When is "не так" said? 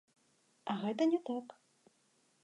1.11-1.47